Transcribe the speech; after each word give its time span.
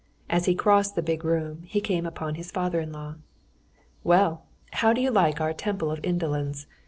As 0.31 0.45
he 0.45 0.55
crossed 0.55 0.95
the 0.95 1.03
big 1.03 1.23
room, 1.23 1.61
he 1.67 1.79
came 1.79 2.07
upon 2.07 2.33
his 2.33 2.49
father 2.49 2.79
in 2.79 2.91
law. 2.91 3.17
"Well, 4.03 4.47
how 4.71 4.93
do 4.93 4.99
you 4.99 5.11
like 5.11 5.39
our 5.39 5.53
Temple 5.53 5.91
of 5.91 6.03
Indolence?" 6.03 6.65